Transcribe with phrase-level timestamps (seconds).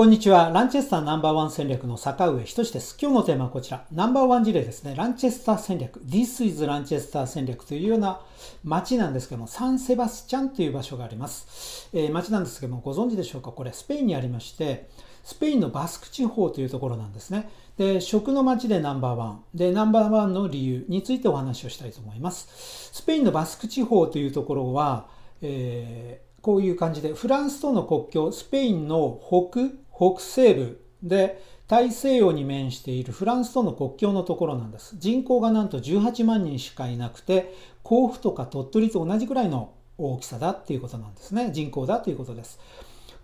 [0.00, 0.48] こんにちは。
[0.48, 2.96] ランチェスターナンバーワン戦略の坂上仁です。
[2.98, 3.84] 今日のテーマはこちら。
[3.92, 4.94] ナンバーワン事例ですね。
[4.96, 6.00] ランチェスター戦略。
[6.00, 8.18] This is ランチェスター戦略というような
[8.64, 11.90] 街なんですけども、サンセバスチャンという場所があります。
[11.92, 13.52] えー、街なんですけども、ご存知でしょうか？
[13.52, 14.88] これスペインにありまして、
[15.22, 17.50] スペインのバスク地方というところなんですね。
[17.76, 19.44] で、食の街でナンバーワン。
[19.54, 22.88] で、ナンバーワンの理由についてお話をしたいと思います。
[22.94, 25.08] スペインのバスク地方というところは、
[25.42, 29.60] えーこういう感じで、フランスとの国境、スペインの北、
[30.00, 34.96] 北西部で大西洋に面しているフランスとの国境のところなんです。
[34.98, 41.50] 人口がなんと18万人しかいなくて、甲府とか鳥取と同じくらいの大きさだっていうことなんですね。
[41.52, 42.58] 人口だということです。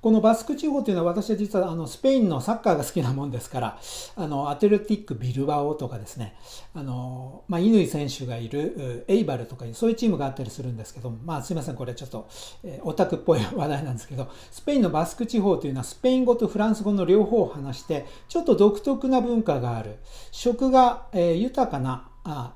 [0.06, 3.80] このバスク地方というのは私は実はあのスペインのサッカーが好きなもんですから
[4.14, 6.36] あのアテレティック・ビルバオとかですね
[6.74, 12.28] あの、まあ、乾選手がいるエイバルとかいうそういうチームがあったりするんですけどまあすいませんこれちょっと、
[12.62, 19.96] え、オタクっぽい話題なんですけどスペインのバスク地方というのはスペイン語とフランス語の両方を話してちょっと独特な文化がある
[20.30, 22.10] 食が、え、豊かな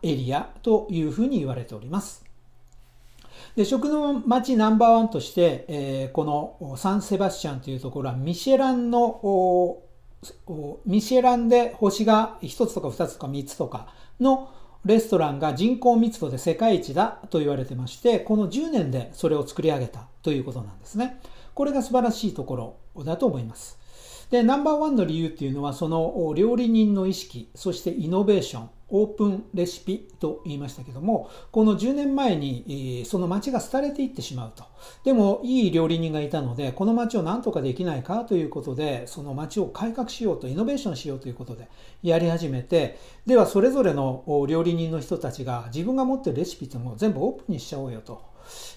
[0.05, 2.30] エリアというふうに言われております。
[3.57, 9.83] で食の街ナンバーワンとして、えー、このサンセバスチャンというところはミシェランの
[10.87, 13.89] ミシェランで星が1つとか2つとか3つとか
[14.21, 14.51] の
[14.85, 21.21] レストランが人口密度で世界一だと言われてましてこの10年でそれを作り上げたということなんですね。
[21.55, 23.80] これが素晴らしいところだと思います。
[24.31, 34.65] でナンバーワンの理由っていうのはその料理人の意識そしてイノベーションオープンレシピと言いましたけども、この10年前にその町が廃れていってしまうと。
[35.05, 41.69] でもいい料理人がいたので、この町を何とかできないかということで、その町を改革しようと、イノベーションしようということで
[42.03, 48.23] やり始めて、ではそれぞれの料理人の人たちが自分が持ってるレシピっていう全部オープンにしちゃおうよと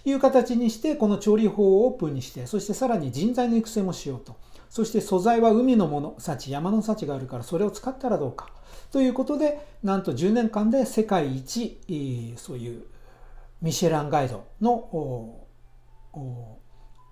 [0.06, 4.36] いう形にして、この調理法をオープンにして、そしてさらに人材の育成もしようと。
[4.74, 8.50] そして素材は海のもの、幸、山の幸があるからそれを使ったらどうか。
[8.92, 11.80] ということで、なんと10年間で世界一、
[12.38, 12.84] そういう
[13.62, 15.46] ミシェランガイドの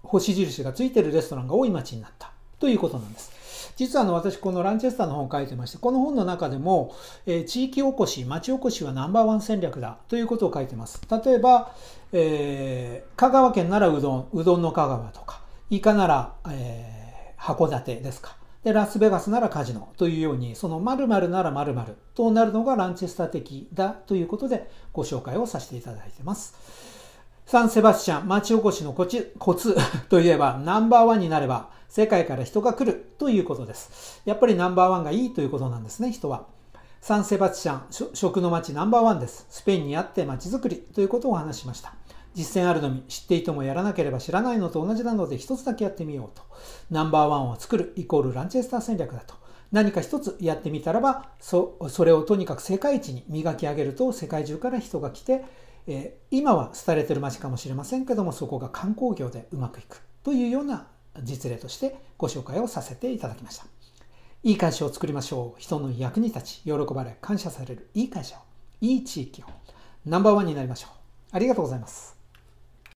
[0.02, 3.32] 星印がついてるレストランが多い町になったということなんです。
[3.76, 6.96] 実はあの私このランチェスターの本を書いてまして、この本の中でも、
[7.28, 11.00] えー、地域おこし、町おこしはナンバーワン戦略だということを書いてます。
[11.24, 11.76] 例えば、
[12.12, 16.91] えー、香川県ならうどん、うどんの香川とか、イカなら、えー、
[17.42, 18.36] 函館ですか。
[18.64, 26.56] で、ラスベガスならカジノというように、その〇〇なら〇〇となるのがランチェスター的だということでご紹介をさせていただいてます。
[27.48, 29.76] サンセバスチャン、町おこしのコツコツ
[30.10, 34.22] といえばナンバーワンになれば世界から人が来るということです。
[34.26, 36.46] やっぱりナンバーワンがいいということなんですね、人は。
[37.02, 39.48] サンセバスチャン、食の街ナンバーワンです。
[39.50, 41.96] スペインにあって街づくりということをお話しました。
[42.34, 46.44] 実践あるのみ、知っていてもやらなければ知らないのと同じなので一つだけやってみようと。
[46.90, 49.36] ナンバーワンを作るイコールランチェスター戦略だと。
[49.72, 55.46] 何か一つやってみたらば、そそれをとにかく世界一に磨き上げると世界中から人が来て、
[55.88, 60.88] えー、今は廃れてる街かもしれませんけども、そこが観光業でうまくいくというような
[61.24, 63.66] 実例としてご紹介をさせていただきました。
[64.44, 65.62] いい会社を作りましょう。
[65.62, 68.40] 人の役に立ち、喜ばれ、感謝されるいい会社を、
[68.82, 69.46] いい地域を、
[70.06, 70.92] ナンバーワンになりましょう。
[71.32, 72.21] ありがとうございます。